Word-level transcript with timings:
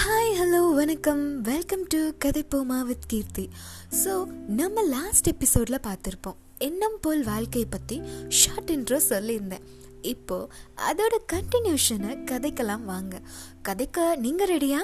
Hi 0.00 0.30
hello 0.38 0.60
வணக்கம். 0.74 1.42
Welcome 1.42 1.82
to 1.86 1.98
கதைப்போமா 2.24 2.76
with 2.88 3.06
Keerthi. 3.06 3.48
So 4.04 4.12
நம்ம 4.58 4.82
last 4.82 5.26
எபிசோடில் 5.26 5.78
பார்த்துருப்போம். 5.86 6.38
எண்ணம் 6.58 6.96
போல் 7.00 7.24
வாழ்க்கையை 7.24 7.68
பற்றி 7.70 7.96
ஷார்ட் 8.28 8.70
இன்ட்ரோ 8.70 8.98
சொல்லியிருந்தேன். 9.08 9.66
இப்போ 10.12 10.48
அதோட 10.88 11.14
கண்டினியூஷனை 11.32 12.12
கதைக்கலாம் 12.30 12.84
வாங்க. 12.84 13.20
கதைக்க 13.68 14.16
நீங்கள் 14.16 14.58
ரெடியா 14.58 14.80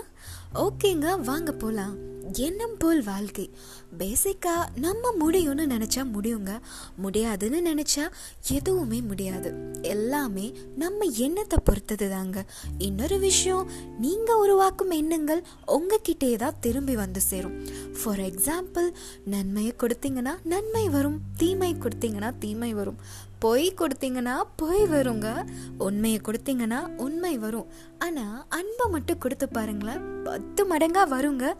ஓகேங்க 0.64 1.18
வாங்க 1.30 1.52
போகலாம் 1.52 1.96
எண்ணம் 2.32 2.76
போல் 2.78 3.02
வாழ்க்கை. 3.02 3.50
பேசிக்காக 3.98 4.68
நம்ம 4.74 5.12
முடியும்னு 5.20 5.64
நினச்சா 5.74 6.02
முடியுங்க. 6.14 6.58
முடியாதுன்னு 6.96 7.60
நினச்சா 7.60 8.08
எதுவுமே 8.48 9.00
முடியாது. 9.00 9.52
எல்லாமே 9.82 10.52
நம்ம 10.76 11.04
எண்ணத்தை 11.04 11.58
பொறுத்தது 11.64 12.10
தாங்க 12.10 12.44
இன்னொரு 12.78 13.18
விஷயம் 13.18 13.70
நீங்கள் 13.98 14.36
உருவாக்கும் 14.36 14.90
எண்ணங்கள் 14.90 15.42
உங்ககிட்டே 15.66 16.36
தான் 16.36 16.60
திரும்பி 16.60 16.96
வந்து 16.96 17.20
சேரும். 17.20 17.66
ஃபார் 18.02 18.18
எக்ஸாம்பிள் 18.18 18.92
நன்மையை 19.24 19.74
கொடுத்தீங்கன்னா 19.78 20.36
நன்மை 20.44 20.88
வரும். 20.88 21.20
தீமை 21.36 21.74
கொடுத்தீங்கன்னா 21.74 22.32
தீமை 22.38 22.74
வரும். 22.74 22.96
பொய் 23.38 23.74
கொடுத்தீங்கன்னா 23.78 24.40
பொய் 24.56 24.82
வருங்க. 24.82 25.44
உண்மையை 25.78 26.20
கொடுத்தீங்கன்னா 26.20 26.96
உண்மை 26.96 27.38
வரும். 27.38 27.66
ஆனால் 27.98 28.44
அன்பை 28.48 28.86
மட்டும் 28.90 29.18
கொடுத்து 29.18 29.48
பாருங்களேன் 29.48 30.24
பத்து 30.24 30.76
மடங்காக 30.76 31.08
வருங்க. 31.08 31.54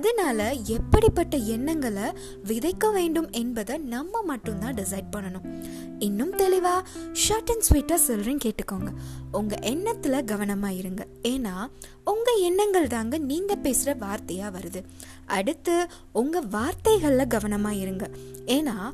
அதனால 0.00 0.52
எப்படிப்பட்ட 0.52 1.36
எண்ணங்களை 1.36 2.02
விதைக்க 2.44 2.92
வேண்டும் 2.92 3.30
என்பதை 3.30 3.78
நம்ம 3.78 4.22
மட்டும்தான் 4.22 4.74
டிசைட் 4.74 5.14
பண்ணணும். 5.16 5.64
இன்னும் 5.98 6.32
தெளிவா 6.32 6.82
ஷார்ட் 7.12 7.50
அண்ட் 7.50 7.66
ஸ்வீட்டா 7.70 7.94
சொல்றேன் 7.94 8.38
கேட்டுக்கோங்க. 8.44 8.88
உங்க 9.32 9.56
எண்ணத்துல 9.60 10.22
கவனமா 10.24 10.76
இருங்க. 10.76 11.06
ஏன்னா 11.22 11.66
உங்க 12.04 12.32
எண்ணங்கள் 12.32 12.86
தாங்க 12.86 13.18
நீங்க 13.18 13.56
பேசுற 13.56 13.96
வார்த்தையா 14.00 14.50
வருது. 14.50 14.82
அடுத்து 15.26 15.86
உங்க 16.12 16.40
வார்த்தைகள்ல 16.40 17.24
கவனமா 17.34 17.70
இருங்க. 17.70 18.10
ஏன்னா 18.46 18.90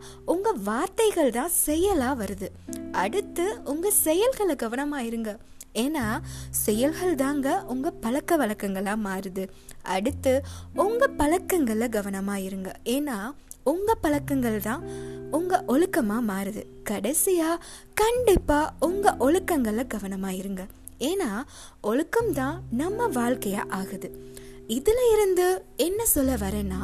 வார்த்தைகள் 0.65 1.31
தான் 1.31 1.51
செயலா 1.67 2.17
வருது. 2.17 2.49
அடுத்து 2.93 3.57
உங்க 3.65 3.91
செயல்களை 3.91 4.55
கவனமா 4.55 4.97
இருங்க. 4.97 5.39
ஏன்னா 5.75 6.21
செயல்கள் 6.51 7.15
தாங்க 7.15 7.61
உங்க 7.61 7.91
பழக்க 7.91 8.37
வழக்கங்களா 8.37 8.95
மாறுது. 9.05 9.49
அடுத்து 9.83 10.43
உங்க 10.75 11.09
பழக்கங்களில் 11.09 11.89
கவனமா 11.89 12.35
இருங்க. 12.35 12.75
ஏன்னா 12.85 13.33
உங்க 13.65 13.95
பழக்கங்கள் 13.95 14.61
தான் 14.61 14.83
உங்க 15.31 15.65
ஒழுக்கமா 15.69 16.19
மாறுது. 16.29 16.65
கடைசியா 16.91 17.57
கண்டிப்பா 17.95 18.75
உங்க 18.81 19.17
ஒழுக்கங்களில் 19.19 19.91
கவனமா 19.95 20.29
இருங்க. 20.29 20.67
ஏன்னா 20.99 21.43
ஒழுக்கம் 21.81 22.33
தான் 22.33 22.63
நம்ம 22.71 23.09
வாழ்க்கையா 23.09 23.69
ஆகுது. 23.69 24.33
இதுல 24.69 25.13
இருந்து 25.13 25.65
என்ன 25.77 26.05
சொல்ல 26.05 26.35
வரேன்னா 26.35 26.81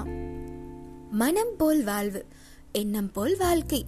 மனம் 1.11 1.57
போல் 1.57 1.85
வாழ்வு. 1.85 2.25
எண்ணம் 2.81 3.11
போல் 3.13 3.35
வாழ்க்கை 3.37 3.81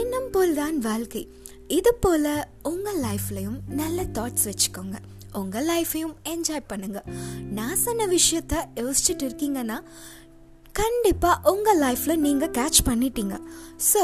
எண்ணம் 0.00 0.30
போல் 0.34 0.54
தான் 0.54 0.78
வாழ்க்கை. 0.78 1.22
இது 1.78 1.90
போல 1.94 2.32
உங்கள் 2.70 3.00
லைஃப்லையும் 3.06 3.58
நல்ல 3.80 4.04
தாட்ஸ் 4.16 4.46
வச்சுக்கோங்க. 4.50 4.96
உங்கள் 5.40 5.66
லைஃப்பையும் 5.66 6.14
என்ஜாய் 6.32 6.68
பண்ணுங்க. 6.72 7.00
நான் 7.58 7.82
சொன்ன 7.84 8.06
விஷயத்த 8.06 8.54
யோசிச்சுட்டு 8.82 9.24
இருக்கீங்கன்னா 9.28 9.78
கண்டிப்பாக 10.80 11.50
உங்கள் 11.52 11.80
லைஃப்பில் 11.84 12.22
நீங்கள் 12.26 12.54
கேட்ச் 12.58 12.80
பண்ணிட்டீங்க. 12.88 13.36
So 13.92 14.02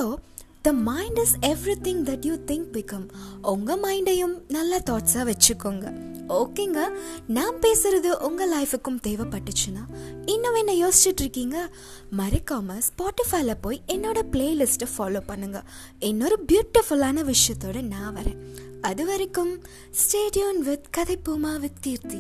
the 0.63 0.73
mind 0.73 1.19
is 1.19 1.37
everything 1.83 2.03
that 2.09 2.25
you 2.25 2.35
think 2.35 2.69
become 2.73 3.09
உங்கள் 3.43 3.81
மைண்டையும் 3.81 4.35
நல்ல 4.49 4.83
தாட்ஸாக 4.91 5.33
வச்சுக்கோங்க. 5.33 6.09
ஓகேங்க 6.29 6.89
நான் 7.27 7.55
பேசுறது 7.55 8.11
உங்க 8.11 8.47
லைஃபுக்கும் 8.57 9.01
தேவைப்பட்டுச்சுன்னா 9.07 9.85
இன்னும் 10.25 10.55
என்ன 10.55 10.89
யோசிச்சுட்டு 10.89 11.21
இருக்கீங்க? 11.21 11.71
மறக்காம 12.19 12.81
ஸ்பாட்டிஃபைல 12.89 13.55
போய் 13.61 13.83
என்னோட 13.87 14.23
பிளேலிஸ்ட்டை 14.31 14.89
ஃபாலோ 14.99 15.21
பண்ணுங்க. 15.27 15.63
இன்னொரு 15.99 16.39
பியூட்டிஃபுல்லான 16.53 17.33
விஷயத்தோட 17.33 17.83
நான் 17.83 18.17
வரேன். 18.17 18.39
அது 18.81 19.07
வரைக்கும் 19.07 19.63
ஸ்டேடியோன் 20.03 20.59
வித் 20.59 20.87
கதை 20.91 21.19
பூமா 21.29 21.61
வித் 21.61 21.81
கீர்த்தி. 21.81 22.19